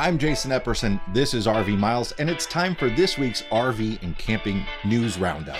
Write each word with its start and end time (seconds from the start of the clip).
I'm 0.00 0.16
Jason 0.16 0.50
Epperson. 0.50 0.98
This 1.12 1.34
is 1.34 1.46
RV 1.46 1.76
Miles, 1.76 2.12
and 2.12 2.30
it's 2.30 2.46
time 2.46 2.74
for 2.74 2.88
this 2.88 3.18
week's 3.18 3.42
RV 3.52 4.02
and 4.02 4.16
Camping 4.16 4.64
News 4.82 5.18
Roundup. 5.18 5.58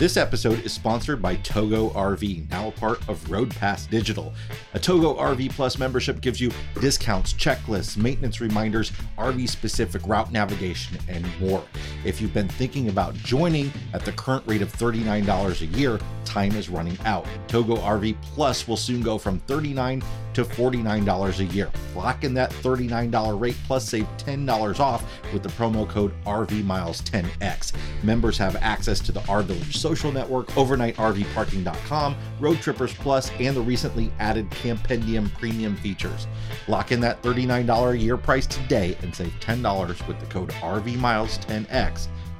This 0.00 0.16
episode 0.16 0.64
is 0.64 0.72
sponsored 0.72 1.22
by 1.22 1.36
Togo 1.36 1.90
RV, 1.90 2.50
now 2.50 2.66
a 2.66 2.70
part 2.72 3.08
of 3.08 3.30
Road 3.30 3.50
Pass 3.50 3.86
Digital. 3.86 4.34
A 4.74 4.80
Togo 4.80 5.14
RV 5.14 5.50
Plus 5.50 5.78
membership 5.78 6.20
gives 6.20 6.40
you 6.40 6.50
discounts, 6.80 7.34
checklists, 7.34 7.96
maintenance 7.96 8.40
reminders, 8.40 8.90
RV 9.16 9.48
specific 9.48 10.04
route 10.04 10.32
navigation, 10.32 10.98
and 11.08 11.24
more. 11.38 11.62
If 12.04 12.20
you've 12.20 12.34
been 12.34 12.48
thinking 12.48 12.88
about 12.88 13.14
joining 13.14 13.72
at 13.92 14.04
the 14.04 14.12
current 14.12 14.44
rate 14.46 14.62
of 14.62 14.72
$39 14.72 15.60
a 15.60 15.66
year, 15.78 15.98
time 16.24 16.52
is 16.52 16.68
running 16.68 16.98
out. 17.04 17.26
Togo 17.48 17.76
RV 17.76 18.16
Plus 18.22 18.68
will 18.68 18.76
soon 18.76 19.02
go 19.02 19.18
from 19.18 19.40
39 19.40 20.02
to 20.34 20.44
$49 20.44 21.38
a 21.40 21.44
year. 21.46 21.70
Lock 21.96 22.22
in 22.22 22.32
that 22.34 22.50
$39 22.50 23.40
rate 23.40 23.56
plus 23.66 23.88
save 23.88 24.06
$10 24.18 24.78
off 24.78 25.04
with 25.32 25.42
the 25.42 25.48
promo 25.48 25.88
code 25.88 26.12
RVMiles10X. 26.24 27.72
Members 28.04 28.38
have 28.38 28.54
access 28.56 29.00
to 29.00 29.10
the 29.10 29.20
RVillage 29.20 29.74
social 29.74 30.12
network, 30.12 30.46
overnightrvparking.com, 30.48 32.16
Roadtrippers 32.40 32.94
Plus, 32.94 33.32
and 33.40 33.56
the 33.56 33.60
recently 33.60 34.12
added 34.20 34.48
Campendium 34.50 35.32
premium 35.38 35.74
features. 35.76 36.28
Lock 36.68 36.92
in 36.92 37.00
that 37.00 37.20
$39 37.22 37.90
a 37.90 37.98
year 37.98 38.16
price 38.16 38.46
today 38.46 38.96
and 39.02 39.12
save 39.12 39.32
$10 39.40 40.06
with 40.06 40.20
the 40.20 40.26
code 40.26 40.50
RVMiles10X 40.50 41.87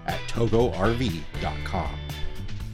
at 0.09 0.19
togorv.com. 0.29 1.99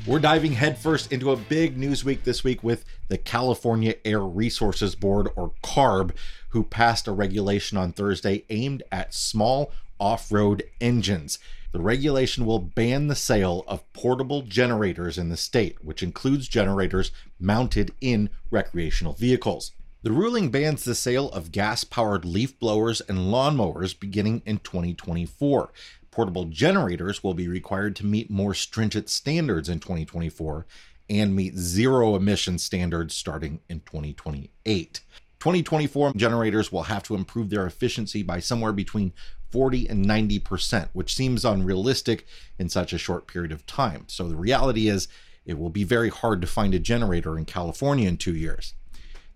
We're 0.07 0.19
diving 0.19 0.53
headfirst 0.53 1.13
into 1.13 1.33
a 1.33 1.37
big 1.37 1.77
news 1.77 2.05
week 2.05 2.25
this 2.25 2.45
week 2.45 2.63
with 2.63 2.85
the 3.09 3.19
California 3.19 3.95
Air 4.05 4.21
Resources 4.21 4.95
Board, 4.95 5.29
or 5.35 5.53
CARB, 5.63 6.13
who 6.51 6.63
passed 6.63 7.09
a 7.09 7.13
regulation 7.13 7.77
on 7.79 7.93
Thursday 7.93 8.45
aimed 8.51 8.83
at 8.93 9.15
small 9.15 9.73
off 9.99 10.31
road 10.31 10.63
engines. 10.81 11.39
The 11.73 11.81
regulation 11.81 12.47
will 12.47 12.61
ban 12.61 13.09
the 13.09 13.17
sale 13.17 13.65
of 13.67 13.91
portable 13.93 14.43
generators 14.43 15.19
in 15.19 15.29
the 15.29 15.37
state, 15.37 15.83
which 15.83 16.03
includes 16.03 16.49
generators 16.49 17.11
mounted 17.41 17.93
in 18.01 18.31
recreational 18.51 19.15
vehicles. 19.15 19.73
The 20.03 20.13
ruling 20.13 20.51
bans 20.51 20.85
the 20.85 20.95
sale 20.95 21.31
of 21.31 21.51
gas 21.51 21.83
powered 21.83 22.27
leaf 22.27 22.59
blowers 22.59 23.01
and 23.01 23.19
lawnmowers 23.19 23.99
beginning 23.99 24.43
in 24.45 24.59
2024. 24.59 25.73
Portable 26.15 26.45
generators 26.45 27.25
will 27.25 27.35
be 27.35 27.49
required 27.49 27.97
to 27.97 28.07
meet 28.07 28.31
more 28.31 28.55
stringent 28.55 29.09
standards 29.09 29.69
in 29.69 29.81
2024 29.81 30.65
and 31.11 31.35
meet 31.35 31.57
zero 31.57 32.15
emission 32.15 32.57
standards 32.57 33.17
starting 33.17 33.59
in 33.69 33.81
2028. 33.81 35.01
2024 35.41 36.13
generators 36.13 36.71
will 36.71 36.85
have 36.85 37.03
to 37.03 37.17
improve 37.17 37.51
their 37.51 37.67
efficiency 37.67 38.23
by 38.23 38.39
somewhere 38.39 38.73
between 38.73 39.13
40 39.51 39.89
and 39.89 40.07
90%, 40.07 40.89
which 40.93 41.17
seems 41.17 41.45
unrealistic 41.45 42.29
in 42.61 42.69
such 42.69 42.93
a 42.93 42.99
short 42.99 43.27
period 43.27 43.51
of 43.51 43.67
time. 43.67 44.05
So 44.07 44.29
the 44.29 44.37
reality 44.37 44.87
is, 44.87 45.09
it 45.45 45.59
will 45.59 45.69
be 45.69 45.83
very 45.83 46.11
hard 46.11 46.41
to 46.43 46.47
find 46.47 46.75
a 46.75 46.79
generator 46.79 47.37
in 47.37 47.45
California 47.45 48.09
in 48.09 48.19
two 48.19 48.37
years. 48.37 48.75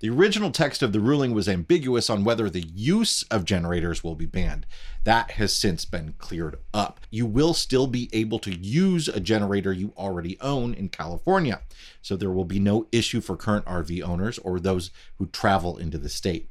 The 0.00 0.10
original 0.10 0.52
text 0.52 0.80
of 0.80 0.92
the 0.92 1.00
ruling 1.00 1.34
was 1.34 1.48
ambiguous 1.48 2.08
on 2.08 2.22
whether 2.22 2.48
the 2.48 2.64
use 2.72 3.24
of 3.32 3.44
generators 3.44 4.04
will 4.04 4.14
be 4.14 4.26
banned. 4.26 4.64
That 5.02 5.32
has 5.32 5.52
since 5.52 5.84
been 5.84 6.14
cleared 6.18 6.60
up. 6.72 7.00
You 7.10 7.26
will 7.26 7.52
still 7.52 7.88
be 7.88 8.08
able 8.12 8.38
to 8.40 8.56
use 8.56 9.08
a 9.08 9.18
generator 9.18 9.72
you 9.72 9.92
already 9.96 10.38
own 10.40 10.72
in 10.72 10.88
California, 10.90 11.62
so 12.00 12.14
there 12.14 12.30
will 12.30 12.44
be 12.44 12.60
no 12.60 12.86
issue 12.92 13.20
for 13.20 13.36
current 13.36 13.64
RV 13.64 14.00
owners 14.02 14.38
or 14.38 14.60
those 14.60 14.92
who 15.16 15.26
travel 15.26 15.76
into 15.76 15.98
the 15.98 16.08
state. 16.08 16.48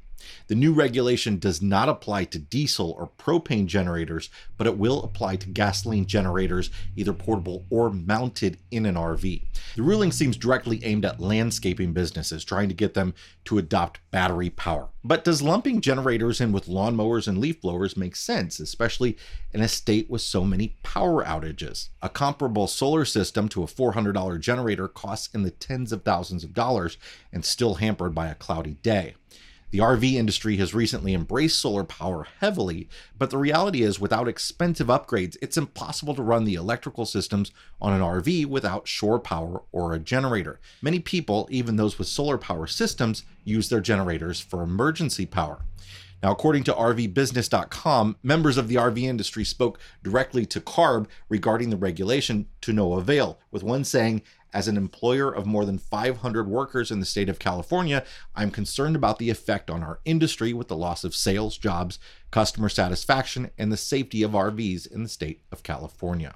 The 0.47 0.55
new 0.55 0.73
regulation 0.73 1.39
does 1.39 1.61
not 1.61 1.87
apply 1.87 2.25
to 2.25 2.39
diesel 2.39 2.91
or 2.97 3.11
propane 3.17 3.67
generators, 3.67 4.29
but 4.57 4.67
it 4.67 4.77
will 4.77 5.03
apply 5.03 5.37
to 5.37 5.49
gasoline 5.49 6.05
generators, 6.05 6.69
either 6.97 7.13
portable 7.13 7.65
or 7.69 7.89
mounted 7.91 8.57
in 8.71 8.85
an 8.85 8.95
RV. 8.95 9.46
The 9.77 9.83
ruling 9.83 10.11
seems 10.11 10.37
directly 10.37 10.83
aimed 10.83 11.05
at 11.05 11.19
landscaping 11.19 11.93
businesses, 11.93 12.43
trying 12.43 12.67
to 12.67 12.73
get 12.73 12.95
them 12.95 13.13
to 13.45 13.59
adopt 13.59 13.99
battery 14.09 14.49
power. 14.49 14.89
But 15.03 15.23
does 15.23 15.43
lumping 15.43 15.81
generators 15.81 16.41
in 16.41 16.51
with 16.51 16.65
lawnmowers 16.65 17.27
and 17.27 17.37
leaf 17.37 17.61
blowers 17.61 17.95
make 17.95 18.15
sense, 18.15 18.59
especially 18.59 19.17
in 19.53 19.61
a 19.61 19.67
state 19.67 20.09
with 20.09 20.23
so 20.23 20.43
many 20.43 20.77
power 20.81 21.23
outages? 21.23 21.89
A 22.01 22.09
comparable 22.09 22.65
solar 22.65 23.05
system 23.05 23.47
to 23.49 23.61
a 23.61 23.67
$400 23.67 24.39
generator 24.39 24.87
costs 24.87 25.29
in 25.35 25.43
the 25.43 25.51
tens 25.51 25.91
of 25.91 26.01
thousands 26.01 26.43
of 26.43 26.55
dollars 26.55 26.97
and 27.31 27.45
still 27.45 27.75
hampered 27.75 28.15
by 28.15 28.29
a 28.29 28.33
cloudy 28.35 28.77
day. 28.81 29.13
The 29.69 29.79
RV 29.79 30.13
industry 30.13 30.55
has 30.57 30.73
recently 30.73 31.13
embraced 31.13 31.59
solar 31.59 31.83
power 31.83 32.25
heavily, 32.39 32.87
but 33.17 33.31
the 33.31 33.37
reality 33.37 33.81
is, 33.81 33.99
without 33.99 34.29
expensive 34.29 34.87
upgrades, 34.87 35.35
it's 35.41 35.57
impossible 35.57 36.15
to 36.15 36.21
run 36.21 36.45
the 36.45 36.55
electrical 36.55 37.05
systems 37.05 37.51
on 37.81 37.91
an 37.91 37.99
RV 37.99 38.45
without 38.45 38.87
shore 38.87 39.19
power 39.19 39.63
or 39.73 39.91
a 39.91 39.99
generator. 39.99 40.61
Many 40.81 40.99
people, 40.99 41.49
even 41.51 41.75
those 41.75 41.99
with 41.99 42.07
solar 42.07 42.37
power 42.37 42.65
systems, 42.65 43.23
use 43.43 43.67
their 43.67 43.81
generators 43.81 44.39
for 44.39 44.63
emergency 44.63 45.25
power. 45.25 45.59
Now, 46.23 46.31
according 46.31 46.63
to 46.63 46.73
RVBusiness.com, 46.73 48.15
members 48.23 48.57
of 48.57 48.69
the 48.69 48.75
RV 48.75 49.03
industry 49.03 49.43
spoke 49.43 49.79
directly 50.01 50.45
to 50.47 50.59
CARB 50.59 51.07
regarding 51.29 51.69
the 51.69 51.77
regulation 51.77 52.47
to 52.61 52.73
no 52.73 52.93
avail, 52.93 53.37
with 53.51 53.63
one 53.63 53.83
saying, 53.83 54.23
as 54.53 54.67
an 54.67 54.77
employer 54.77 55.31
of 55.31 55.45
more 55.45 55.65
than 55.65 55.77
500 55.77 56.47
workers 56.47 56.91
in 56.91 56.99
the 56.99 57.05
state 57.05 57.29
of 57.29 57.39
California, 57.39 58.03
I'm 58.35 58.51
concerned 58.51 58.95
about 58.95 59.19
the 59.19 59.29
effect 59.29 59.69
on 59.69 59.83
our 59.83 59.99
industry 60.05 60.53
with 60.53 60.67
the 60.67 60.77
loss 60.77 61.03
of 61.03 61.15
sales, 61.15 61.57
jobs, 61.57 61.99
customer 62.31 62.69
satisfaction, 62.69 63.51
and 63.57 63.71
the 63.71 63.77
safety 63.77 64.23
of 64.23 64.31
RVs 64.31 64.91
in 64.91 65.03
the 65.03 65.09
state 65.09 65.41
of 65.51 65.63
California. 65.63 66.35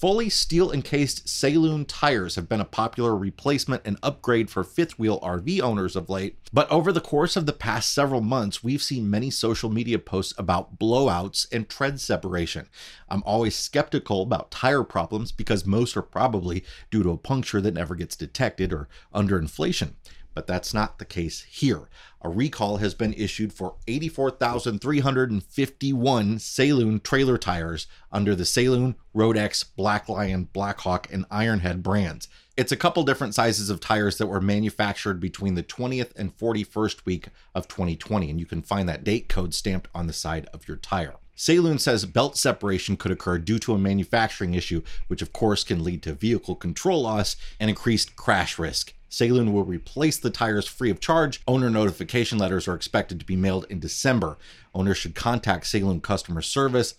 Fully 0.00 0.30
steel 0.30 0.72
encased 0.72 1.26
Sailun 1.26 1.84
tires 1.86 2.36
have 2.36 2.48
been 2.48 2.62
a 2.62 2.64
popular 2.64 3.14
replacement 3.14 3.82
and 3.84 3.98
upgrade 4.02 4.48
for 4.48 4.64
fifth 4.64 4.98
wheel 4.98 5.20
RV 5.20 5.60
owners 5.60 5.94
of 5.94 6.08
late, 6.08 6.38
but 6.54 6.70
over 6.70 6.90
the 6.90 7.02
course 7.02 7.36
of 7.36 7.44
the 7.44 7.52
past 7.52 7.92
several 7.92 8.22
months, 8.22 8.64
we've 8.64 8.82
seen 8.82 9.10
many 9.10 9.28
social 9.28 9.68
media 9.68 9.98
posts 9.98 10.32
about 10.38 10.78
blowouts 10.78 11.46
and 11.52 11.68
tread 11.68 12.00
separation. 12.00 12.66
I'm 13.10 13.22
always 13.26 13.54
skeptical 13.54 14.22
about 14.22 14.50
tire 14.50 14.84
problems 14.84 15.32
because 15.32 15.66
most 15.66 15.94
are 15.98 16.02
probably 16.02 16.64
due 16.90 17.02
to 17.02 17.10
a 17.10 17.18
puncture 17.18 17.60
that 17.60 17.74
never 17.74 17.94
gets 17.94 18.16
detected 18.16 18.72
or 18.72 18.88
underinflation 19.14 19.92
but 20.34 20.46
that's 20.46 20.72
not 20.72 20.98
the 20.98 21.04
case 21.04 21.42
here. 21.42 21.88
A 22.22 22.28
recall 22.28 22.78
has 22.78 22.94
been 22.94 23.12
issued 23.14 23.52
for 23.52 23.74
84,351 23.88 26.36
Sailun 26.36 27.02
trailer 27.02 27.38
tires 27.38 27.86
under 28.12 28.34
the 28.34 28.44
Sailun, 28.44 28.94
RoadX, 29.14 29.64
Black 29.76 30.08
Lion, 30.08 30.48
Blackhawk, 30.52 31.12
and 31.12 31.28
Ironhead 31.30 31.82
brands. 31.82 32.28
It's 32.56 32.72
a 32.72 32.76
couple 32.76 33.04
different 33.04 33.34
sizes 33.34 33.70
of 33.70 33.80
tires 33.80 34.18
that 34.18 34.26
were 34.26 34.40
manufactured 34.40 35.18
between 35.18 35.54
the 35.54 35.62
20th 35.62 36.12
and 36.16 36.36
41st 36.36 37.06
week 37.06 37.28
of 37.54 37.68
2020, 37.68 38.28
and 38.28 38.38
you 38.38 38.44
can 38.44 38.60
find 38.60 38.86
that 38.88 39.02
date 39.02 39.28
code 39.28 39.54
stamped 39.54 39.88
on 39.94 40.06
the 40.06 40.12
side 40.12 40.46
of 40.52 40.68
your 40.68 40.76
tire. 40.76 41.14
Sailun 41.40 41.80
says 41.80 42.04
belt 42.04 42.36
separation 42.36 42.98
could 42.98 43.10
occur 43.10 43.38
due 43.38 43.58
to 43.60 43.72
a 43.72 43.78
manufacturing 43.78 44.52
issue, 44.52 44.82
which 45.06 45.22
of 45.22 45.32
course 45.32 45.64
can 45.64 45.82
lead 45.82 46.02
to 46.02 46.12
vehicle 46.12 46.54
control 46.54 47.04
loss 47.04 47.34
and 47.58 47.70
increased 47.70 48.14
crash 48.14 48.58
risk. 48.58 48.92
Sailun 49.10 49.52
will 49.52 49.64
replace 49.64 50.18
the 50.18 50.30
tires 50.30 50.66
free 50.66 50.90
of 50.90 51.00
charge. 51.00 51.42
Owner 51.48 51.68
notification 51.68 52.38
letters 52.38 52.68
are 52.68 52.74
expected 52.74 53.18
to 53.18 53.26
be 53.26 53.34
mailed 53.34 53.66
in 53.68 53.80
December. 53.80 54.38
Owners 54.72 54.98
should 54.98 55.16
contact 55.16 55.64
Sailun 55.64 56.00
customer 56.00 56.42
service, 56.42 56.94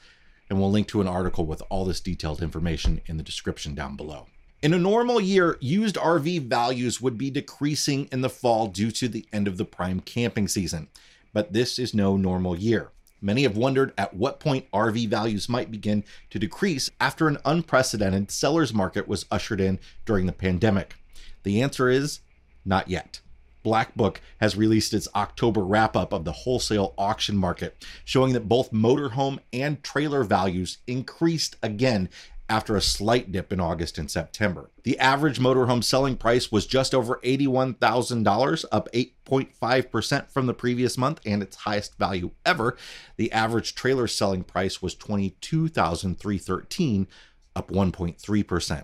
and 0.49 0.59
we'll 0.59 0.69
link 0.69 0.88
to 0.89 0.99
an 0.99 1.07
article 1.07 1.45
with 1.45 1.63
all 1.69 1.85
this 1.85 2.01
detailed 2.01 2.41
information 2.41 2.99
in 3.05 3.16
the 3.16 3.23
description 3.23 3.73
down 3.73 3.95
below. 3.95 4.27
In 4.61 4.73
a 4.73 4.77
normal 4.77 5.22
year, 5.22 5.57
used 5.61 5.95
RV 5.95 6.47
values 6.47 7.01
would 7.01 7.17
be 7.17 7.31
decreasing 7.31 8.09
in 8.11 8.22
the 8.22 8.29
fall 8.29 8.67
due 8.67 8.91
to 8.91 9.07
the 9.07 9.25
end 9.31 9.47
of 9.47 9.57
the 9.57 9.66
prime 9.66 10.01
camping 10.01 10.49
season, 10.49 10.89
but 11.33 11.53
this 11.53 11.79
is 11.79 11.93
no 11.93 12.17
normal 12.17 12.57
year. 12.57 12.89
Many 13.22 13.43
have 13.43 13.55
wondered 13.55 13.93
at 13.97 14.16
what 14.16 14.40
point 14.40 14.69
RV 14.72 15.07
values 15.07 15.47
might 15.47 15.72
begin 15.72 16.03
to 16.31 16.40
decrease 16.40 16.91
after 16.99 17.28
an 17.28 17.37
unprecedented 17.46 18.31
seller's 18.31 18.73
market 18.73 19.07
was 19.07 19.25
ushered 19.31 19.61
in 19.61 19.79
during 20.05 20.25
the 20.25 20.34
pandemic. 20.34 20.96
The 21.43 21.61
answer 21.61 21.90
is 21.90 22.22
not 22.66 22.90
yet. 22.90 23.22
Black 23.64 23.96
Book 23.96 24.22
has 24.40 24.58
released 24.58 24.93
its 24.93 25.08
October 25.16 25.64
wrap 25.64 25.96
up 25.96 26.14
of 26.14 26.26
the 26.26 26.32
wholesale 26.32 26.93
auction 26.97 27.38
market, 27.38 27.85
showing 28.03 28.34
that 28.34 28.49
both 28.49 28.72
motorhome 28.72 29.38
and 29.53 29.84
trailer 29.84 30.23
values 30.23 30.79
increased 30.88 31.58
again 31.61 32.09
after 32.49 32.76
a 32.76 32.82
slight 32.82 33.32
dip 33.32 33.53
in 33.53 33.59
August 33.61 33.97
and 33.97 34.11
September. 34.11 34.70
The 34.84 34.99
average 34.99 35.40
motorhome 35.40 35.82
selling 35.82 36.17
price 36.17 36.52
was 36.52 36.66
just 36.66 36.93
over 36.93 37.22
$81,000, 37.23 38.66
up 38.73 38.90
8.5% 38.93 40.29
from 40.29 40.47
the 40.47 40.53
previous 40.53 40.97
month 40.97 41.22
and 41.26 41.41
its 41.41 41.55
highest 41.55 41.97
value 41.97 42.32
ever. 42.46 42.76
The 43.16 43.32
average 43.32 43.73
trailer 43.73 44.08
selling 44.08 44.43
price 44.43 44.82
was 44.82 44.96
22,313, 44.96 47.08
up 47.55 47.72
1.3%. 47.72 48.84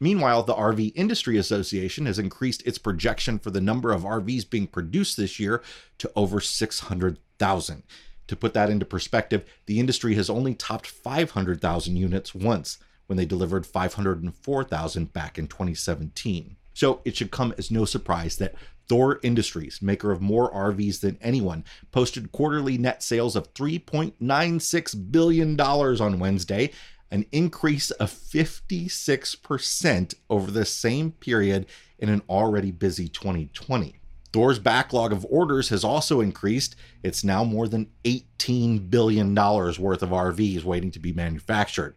Meanwhile, 0.00 0.44
the 0.44 0.54
RV 0.54 0.92
Industry 0.94 1.36
Association 1.36 2.06
has 2.06 2.18
increased 2.18 2.66
its 2.66 2.78
projection 2.78 3.38
for 3.38 3.50
the 3.50 3.60
number 3.60 3.92
of 3.92 4.02
RVs 4.02 4.48
being 4.48 4.66
produced 4.66 5.16
this 5.16 5.38
year 5.38 5.62
to 5.98 6.10
over 6.16 6.40
600,000. 6.40 7.82
To 8.28 8.36
put 8.36 8.54
that 8.54 8.70
into 8.70 8.86
perspective, 8.86 9.44
the 9.66 9.80
industry 9.80 10.14
has 10.14 10.30
only 10.30 10.54
topped 10.54 10.86
500,000 10.86 11.96
units 11.96 12.34
once 12.34 12.78
when 13.06 13.16
they 13.16 13.26
delivered 13.26 13.66
504,000 13.66 15.12
back 15.12 15.38
in 15.38 15.46
2017. 15.46 16.56
So 16.74 17.00
it 17.04 17.16
should 17.16 17.30
come 17.30 17.52
as 17.58 17.70
no 17.70 17.84
surprise 17.84 18.36
that 18.38 18.54
Thor 18.88 19.20
Industries, 19.22 19.80
maker 19.82 20.10
of 20.10 20.20
more 20.20 20.52
RVs 20.52 21.00
than 21.00 21.18
anyone, 21.20 21.64
posted 21.90 22.32
quarterly 22.32 22.78
net 22.78 23.02
sales 23.02 23.36
of 23.36 23.52
$3.96 23.54 25.12
billion 25.12 25.60
on 25.60 26.18
Wednesday, 26.18 26.70
an 27.12 27.26
increase 27.30 27.92
of 27.92 28.10
56% 28.10 30.14
over 30.30 30.50
the 30.50 30.64
same 30.64 31.12
period 31.12 31.66
in 31.98 32.08
an 32.08 32.22
already 32.28 32.72
busy 32.72 33.06
2020. 33.06 34.00
Thor's 34.32 34.58
backlog 34.58 35.12
of 35.12 35.26
orders 35.28 35.68
has 35.68 35.84
also 35.84 36.22
increased. 36.22 36.74
It's 37.02 37.22
now 37.22 37.44
more 37.44 37.68
than 37.68 37.90
$18 38.04 38.88
billion 38.88 39.34
worth 39.34 40.02
of 40.02 40.08
RVs 40.08 40.64
waiting 40.64 40.90
to 40.90 40.98
be 40.98 41.12
manufactured. 41.12 41.96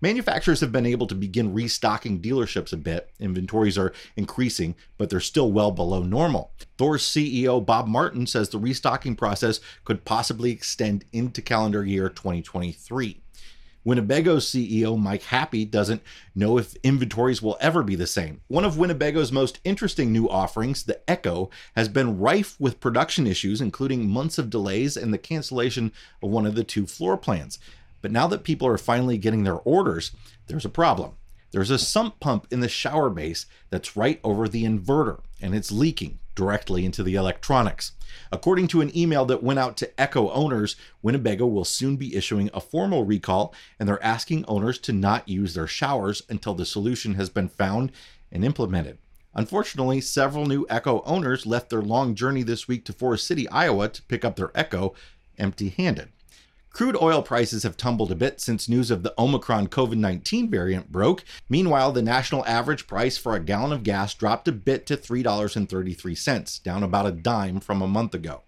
Manufacturers 0.00 0.60
have 0.60 0.70
been 0.70 0.86
able 0.86 1.08
to 1.08 1.16
begin 1.16 1.52
restocking 1.52 2.20
dealerships 2.20 2.72
a 2.72 2.76
bit. 2.76 3.10
Inventories 3.18 3.76
are 3.76 3.92
increasing, 4.16 4.76
but 4.98 5.10
they're 5.10 5.18
still 5.18 5.50
well 5.50 5.72
below 5.72 6.02
normal. 6.02 6.52
Thor's 6.78 7.02
CEO 7.02 7.64
Bob 7.64 7.88
Martin 7.88 8.26
says 8.26 8.50
the 8.50 8.58
restocking 8.58 9.16
process 9.16 9.58
could 9.84 10.04
possibly 10.04 10.52
extend 10.52 11.04
into 11.12 11.42
calendar 11.42 11.84
year 11.84 12.08
2023. 12.08 13.20
Winnebago's 13.86 14.46
CEO 14.46 14.98
Mike 14.98 15.24
Happe 15.24 15.66
doesn't 15.66 16.02
know 16.34 16.56
if 16.56 16.74
inventories 16.76 17.42
will 17.42 17.58
ever 17.60 17.82
be 17.82 17.94
the 17.94 18.06
same. 18.06 18.40
One 18.48 18.64
of 18.64 18.76
Winnebago's 18.76 19.30
most 19.30 19.60
interesting 19.62 20.10
new 20.10 20.28
offerings, 20.28 20.84
the 20.84 21.00
Ekko, 21.06 21.50
has 21.76 21.88
been 21.88 22.18
rife 22.18 22.58
with 22.58 22.80
production 22.80 23.26
issues, 23.26 23.60
including 23.60 24.08
months 24.08 24.38
of 24.38 24.48
delays 24.48 24.96
and 24.96 25.12
the 25.12 25.18
cancellation 25.18 25.92
of 26.22 26.30
one 26.30 26.46
of 26.46 26.54
the 26.54 26.64
two 26.64 26.86
floor 26.86 27.18
plans. 27.18 27.58
But 28.00 28.10
now 28.10 28.26
that 28.28 28.44
people 28.44 28.66
are 28.66 28.78
finally 28.78 29.18
getting 29.18 29.44
their 29.44 29.58
orders, 29.58 30.12
there's 30.46 30.64
a 30.64 30.70
problem. 30.70 31.12
There's 31.52 31.70
a 31.70 31.78
sump 31.78 32.20
pump 32.20 32.46
in 32.50 32.60
the 32.60 32.68
shower 32.68 33.10
base 33.10 33.46
that's 33.70 33.96
right 33.96 34.18
over 34.24 34.48
the 34.48 34.64
inverter, 34.64 35.20
and 35.40 35.54
it's 35.54 35.70
leaking 35.70 36.18
directly 36.34 36.84
into 36.84 37.02
the 37.02 37.14
electronics. 37.14 37.92
According 38.30 38.68
to 38.68 38.80
an 38.80 38.96
email 38.96 39.24
that 39.26 39.42
went 39.42 39.58
out 39.58 39.76
to 39.78 39.90
Ekko 39.98 40.30
owners, 40.32 40.76
Winnebago 41.02 41.46
will 41.46 41.64
soon 41.64 41.96
be 41.96 42.14
issuing 42.14 42.50
a 42.52 42.60
formal 42.60 43.04
recall, 43.04 43.54
and 43.78 43.88
they're 43.88 44.02
asking 44.02 44.44
owners 44.46 44.78
to 44.80 44.92
not 44.92 45.28
use 45.28 45.54
their 45.54 45.66
showers 45.66 46.22
until 46.28 46.54
the 46.54 46.66
solution 46.66 47.14
has 47.14 47.28
been 47.28 47.48
found 47.48 47.92
and 48.30 48.44
implemented. 48.44 48.98
Unfortunately, 49.34 50.00
several 50.00 50.46
new 50.46 50.64
Ekko 50.66 51.02
owners 51.04 51.44
left 51.44 51.70
their 51.70 51.82
long 51.82 52.14
journey 52.14 52.42
this 52.42 52.68
week 52.68 52.84
to 52.84 52.92
Forest 52.92 53.26
City, 53.26 53.48
Iowa 53.48 53.88
to 53.88 54.02
pick 54.02 54.24
up 54.24 54.36
their 54.36 54.48
Ekko 54.48 54.94
empty 55.38 55.70
handed. 55.70 56.10
Crude 56.74 56.96
oil 57.00 57.22
prices 57.22 57.62
have 57.62 57.76
tumbled 57.76 58.10
a 58.10 58.16
bit 58.16 58.40
since 58.40 58.68
news 58.68 58.90
of 58.90 59.04
the 59.04 59.14
Omicron 59.16 59.68
COVID 59.68 59.96
19 59.96 60.50
variant 60.50 60.90
broke. 60.90 61.24
Meanwhile, 61.48 61.92
the 61.92 62.02
national 62.02 62.44
average 62.46 62.88
price 62.88 63.16
for 63.16 63.36
a 63.36 63.40
gallon 63.40 63.72
of 63.72 63.84
gas 63.84 64.12
dropped 64.12 64.48
a 64.48 64.52
bit 64.52 64.84
to 64.86 64.96
$3.33, 64.96 66.62
down 66.64 66.82
about 66.82 67.06
a 67.06 67.12
dime 67.12 67.60
from 67.60 67.80
a 67.80 67.86
month 67.86 68.12
ago. 68.12 68.42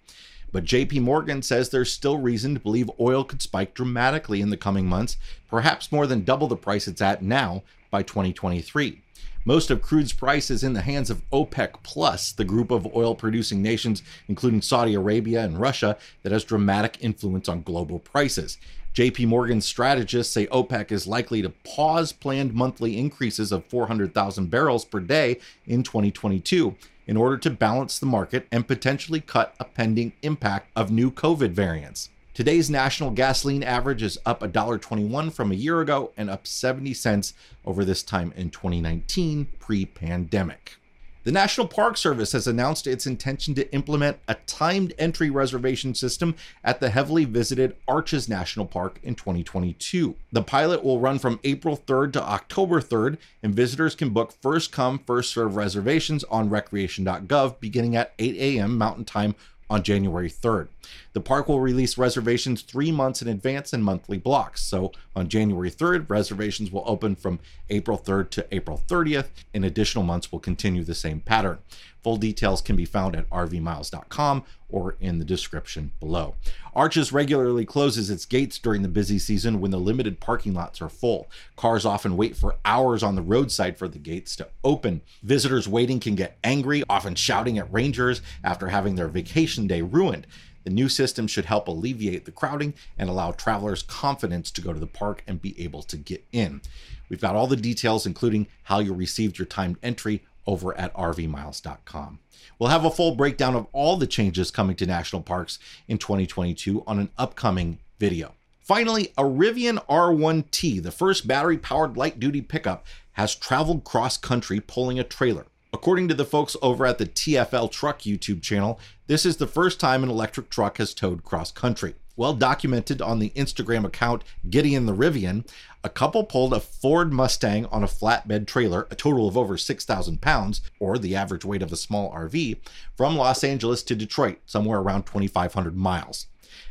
But 0.51 0.65
JP 0.65 1.03
Morgan 1.03 1.41
says 1.41 1.69
there's 1.69 1.93
still 1.93 2.19
reason 2.19 2.55
to 2.55 2.61
believe 2.61 2.91
oil 2.99 3.23
could 3.23 3.43
spike 3.43 3.75
dramatically 3.75 4.41
in 4.41 4.51
the 4.51 4.57
coming 4.57 4.89
months, 4.89 5.19
perhaps 5.49 5.93
more 5.93 6.09
than 6.09 6.25
double 6.25 6.49
the 6.49 6.57
price 6.57 6.89
it's 6.89 7.01
at 7.01 7.23
now 7.23 7.63
by 7.93 8.03
2023. 8.03 9.03
Most 9.49 9.71
of 9.71 9.81
crude's 9.81 10.13
price 10.13 10.51
is 10.51 10.65
in 10.65 10.73
the 10.73 10.81
hands 10.81 11.09
of 11.09 11.23
OPEC 11.31 11.75
Plus, 11.85 12.33
the 12.33 12.45
group 12.45 12.73
of 12.73 12.93
oil 12.97 13.15
producing 13.15 13.63
nations, 13.63 14.03
including 14.27 14.61
Saudi 14.61 14.95
Arabia 14.95 15.45
and 15.45 15.61
Russia, 15.61 15.97
that 16.25 16.33
has 16.33 16.43
dramatic 16.43 16.99
influence 17.01 17.49
on 17.49 17.63
global 17.63 18.01
prices. 18.01 18.59
JP 18.93 19.29
Morgan 19.29 19.61
strategists 19.61 20.35
say 20.35 20.49
OPEC 20.49 20.91
is 20.91 21.07
likely 21.07 21.43
to 21.43 21.51
pause 21.65 22.11
planned 22.11 22.55
monthly 22.55 22.99
increases 22.99 23.53
of 23.53 23.65
400,000 23.67 24.51
barrels 24.51 24.85
per 24.85 24.99
day 24.99 25.39
in 25.65 25.85
2022 25.85 26.75
in 27.07 27.17
order 27.17 27.39
to 27.39 27.49
balance 27.49 28.01
the 28.01 28.07
market 28.07 28.49
and 28.51 28.67
potentially 28.67 29.21
cut 29.21 29.55
a 29.61 29.65
pending 29.65 30.13
impact 30.23 30.73
of 30.75 30.91
new 30.91 31.09
COVID 31.09 31.51
variants. 31.51 32.09
Today's 32.37 32.69
national 32.69 33.13
gasoline 33.13 33.63
average 33.63 34.03
is 34.03 34.19
up 34.27 34.41
$1.21 34.41 35.33
from 35.33 35.51
a 35.51 35.55
year 35.55 35.81
ago 35.81 36.13
and 36.19 36.29
up 36.29 36.47
70 36.47 36.93
cents 36.93 37.33
over 37.65 37.83
this 37.83 38.03
time 38.03 38.31
in 38.37 38.51
2019, 38.51 39.47
pre 39.59 39.87
pandemic. 39.87 40.77
The 41.25 41.33
National 41.33 41.67
Park 41.67 41.97
Service 41.97 42.33
has 42.33 42.47
announced 42.47 42.87
its 42.87 43.07
intention 43.07 43.55
to 43.55 43.73
implement 43.73 44.19
a 44.29 44.35
timed 44.47 44.93
entry 44.99 45.31
reservation 45.31 45.95
system 45.95 46.35
at 46.63 46.79
the 46.79 46.91
heavily 46.91 47.25
visited 47.25 47.75
Arches 47.89 48.29
National 48.29 48.67
Park 48.67 49.01
in 49.03 49.15
2022. 49.15 50.15
The 50.31 50.43
pilot 50.43 50.85
will 50.85 51.01
run 51.01 51.19
from 51.19 51.41
April 51.43 51.75
3rd 51.75 52.13
to 52.13 52.23
October 52.23 52.83
3rd, 52.83 53.17
and 53.43 53.55
visitors 53.55 53.95
can 53.95 54.11
book 54.11 54.31
first 54.43 54.73
come, 54.73 54.99
first 54.99 55.33
serve 55.33 55.57
reservations 55.57 56.23
on 56.25 56.51
recreation.gov 56.51 57.61
beginning 57.61 57.97
at 57.97 58.13
8 58.19 58.37
a.m. 58.37 58.77
Mountain 58.77 59.07
Time 59.07 59.35
on 59.69 59.83
January 59.83 60.31
3rd. 60.31 60.69
The 61.17 61.23
park 61.23 61.49
will 61.49 61.61
release 61.61 61.97
reservations 61.97 62.61
three 62.61 62.93
months 62.93 63.23
in 63.23 63.29
advance 63.29 63.73
in 63.73 63.81
monthly 63.81 64.19
blocks. 64.19 64.63
So 64.63 64.93
on 65.15 65.31
January 65.31 65.71
3rd, 65.71 66.11
reservations 66.11 66.71
will 66.71 66.85
open 66.87 67.17
from 67.17 67.41
April 67.71 67.97
3rd 67.97 68.29
to 68.33 68.47
April 68.55 68.83
30th, 68.87 69.29
and 69.55 69.65
additional 69.65 70.05
months 70.05 70.31
will 70.31 70.41
continue 70.41 70.85
the 70.85 70.95
same 70.95 71.21
pattern. 71.21 71.57
Full 72.03 72.19
details 72.19 72.61
can 72.61 72.77
be 72.77 72.85
found 72.85 73.17
at 73.17 73.31
rvmiles.com 73.31 74.45
or 74.69 74.97
in 75.01 75.19
the 75.19 75.25
description 75.25 75.93
below. 76.01 76.35
Arches 76.75 77.13
regularly 77.13 77.65
closes 77.65 78.11
its 78.11 78.27
gates 78.27 78.59
during 78.59 78.83
the 78.83 78.89
busy 78.89 79.19
season 79.19 79.59
when 79.59 79.71
the 79.71 79.79
limited 79.79 80.21
parking 80.21 80.53
lots 80.53 80.83
are 80.83 80.91
full. 80.91 81.31
Cars 81.57 81.87
often 81.87 82.19
wait 82.19 82.37
for 82.37 82.57
hours 82.67 83.03
on 83.03 83.15
the 83.15 83.23
roadside 83.23 83.79
for 83.79 83.89
the 83.89 83.99
gates 83.99 84.37
to 84.37 84.49
open. 84.63 85.01
Visitors 85.23 85.67
waiting 85.67 85.99
can 85.99 86.15
get 86.15 86.37
angry, 86.45 86.83
often 86.91 87.15
shouting 87.15 87.57
at 87.57 87.73
rangers 87.73 88.21
after 88.45 88.69
having 88.69 88.97
their 88.97 89.09
vacation 89.09 89.67
day 89.67 89.81
ruined. 89.81 90.27
The 90.67 90.73
new 90.73 90.89
system 90.89 91.29
should 91.29 91.45
help 91.45 91.69
alleviate 91.69 92.25
the 92.25 92.33
crowding 92.33 92.75
and 92.99 93.09
allow 93.09 93.31
travelers 93.31 93.85
confidence 93.85 94.51
to 94.51 94.61
go 94.61 94.73
to 94.73 94.81
the 94.81 94.89
park 94.89 95.23
and 95.25 95.41
be 95.41 95.55
able 95.63 95.85
to 95.85 95.97
get 95.97 96.27
in. 96.33 96.61
We've 97.09 97.21
got 97.21 97.37
all 97.37 97.47
the 97.47 97.55
details, 97.55 98.05
including 98.05 98.49
how 98.65 98.81
you 98.81 98.93
received 98.93 99.39
your 99.39 99.47
timed 99.47 99.77
entry, 99.81 100.25
over 100.45 100.77
at 100.77 100.93
rvmiles.com. 100.95 102.19
We'll 102.59 102.71
have 102.71 102.85
a 102.85 102.91
full 102.91 103.15
breakdown 103.15 103.55
of 103.55 103.69
all 103.71 103.97
the 103.97 104.09
changes 104.09 104.51
coming 104.51 104.75
to 104.77 104.87
national 104.87 105.23
parks 105.23 105.61
in 105.87 105.99
2022 105.99 106.83
on 106.85 106.99
an 106.99 107.11
upcoming 107.17 107.79
video. 108.01 108.35
Finally, 108.59 109.13
a 109.17 109.23
Rivian 109.23 109.79
R1T, 109.87 110.83
the 110.83 110.91
first 110.91 111.29
battery 111.29 111.59
powered 111.59 111.97
light 111.97 112.19
duty 112.19 112.41
pickup, 112.41 112.85
has 113.13 113.37
traveled 113.37 113.85
cross 113.85 114.17
country 114.19 114.59
pulling 114.59 114.99
a 114.99 115.05
trailer. 115.05 115.47
According 115.73 116.09
to 116.09 116.15
the 116.15 116.25
folks 116.25 116.57
over 116.63 116.87
at 116.87 116.99
the 116.99 117.07
TFL 117.07 117.71
Truck 117.71 118.01
YouTube 118.01 118.43
channel, 118.43 118.81
this 119.07 119.27
is 119.27 119.37
the 119.37 119.47
first 119.47 119.79
time 119.79 120.03
an 120.03 120.11
electric 120.11 120.49
truck 120.49 120.79
has 120.79 120.95
towed 120.95 121.25
cross 121.25 121.51
country 121.53 121.95
well 122.17 122.35
documented 122.35 123.03
on 123.03 123.19
the 123.19 123.31
Instagram 123.31 123.85
account 123.85 124.25
Gideon 124.49 124.87
the 124.87 124.95
Rivian, 124.95 125.47
a 125.85 125.91
couple 125.91 126.25
pulled 126.25 126.55
a 126.55 126.61
Ford 126.61 127.13
Mustang 127.13 127.67
on 127.67 127.85
a 127.85 127.89
flatbed 127.89 128.47
trailer, 128.47 128.89
a 128.91 128.97
total 128.97 129.29
of 129.29 129.37
over 129.37 129.57
6,000 129.57 130.21
pounds, 130.21 130.63
or 130.81 130.99
the 130.99 131.15
average 131.15 131.45
weight 131.45 131.63
of 131.63 131.73
a 131.73 131.77
small 131.77 132.11
RV, 132.13 132.59
from 132.97 133.17
Los 133.17 133.45
Angeles 133.45 133.83
to 133.85 133.95
Detroit, 133.95 134.39
somewhere 134.47 134.81
around 134.81 135.05
2,500 135.05 135.77
miles. 135.77 136.27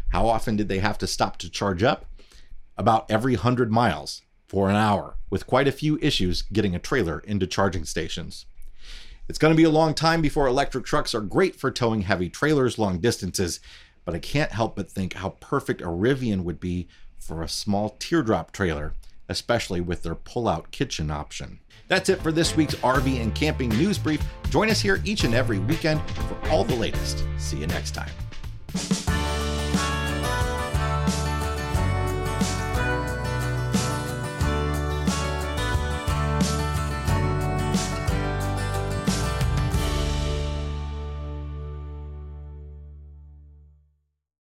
How 0.10 0.28
often 0.28 0.56
did 0.56 0.68
they 0.68 0.80
have 0.80 0.98
to 0.98 1.08
stop 1.08 1.38
to 1.38 1.50
charge 1.50 1.84
up? 1.84 2.06
About 2.78 3.10
every 3.10 3.36
100 3.36 3.72
miles 3.72 4.22
for 4.48 4.70
an 4.70 4.76
hour, 4.76 5.16
with 5.30 5.48
quite 5.48 5.68
a 5.68 5.72
few 5.72 5.98
issues 6.02 6.42
getting 6.42 6.76
a 6.76 6.80
trailer 6.80 7.20
into 7.20 7.48
charging 7.48 7.86
stations. 7.86 8.46
It's 9.28 9.40
going 9.40 9.54
to 9.54 9.58
be 9.58 9.64
a 9.64 9.72
long 9.72 9.96
time 9.96 10.22
before 10.22 10.48
electric 10.48 10.86
trucks 10.86 11.16
are 11.16 11.22
great 11.22 11.56
for 11.56 11.72
towing 11.72 12.04
heavy 12.04 12.30
trailers 12.30 12.78
long 12.78 13.00
distances, 13.00 13.60
but 14.04 14.14
I 14.14 14.20
can't 14.20 14.52
help 14.52 14.76
but 14.76 14.92
think 14.92 15.14
how 15.14 15.30
perfect 15.40 15.82
a 15.82 15.86
Rivian 15.86 16.44
would 16.44 16.60
be 16.60 16.88
for 17.18 17.42
a 17.42 17.50
small 17.50 17.96
teardrop 17.98 18.52
trailer, 18.52 18.94
especially 19.28 19.82
with 19.82 20.04
their 20.04 20.14
pull 20.14 20.48
out 20.48 20.70
kitchen 20.70 21.10
option. 21.10 21.60
That's 21.88 22.10
it 22.10 22.22
for 22.22 22.32
this 22.32 22.56
week's 22.56 22.76
RV 22.76 23.20
and 23.20 23.34
Camping 23.34 23.70
News 23.70 23.98
Brief. 23.98 24.22
Join 24.52 24.70
us 24.70 24.80
here 24.80 25.02
each 25.06 25.24
and 25.24 25.34
every 25.34 25.58
weekend 25.58 26.02
for 26.12 26.50
all 26.50 26.64
the 26.64 26.76
latest. 26.76 27.24
See 27.38 27.58
you 27.58 27.68
next 27.68 27.96
time. 27.96 28.12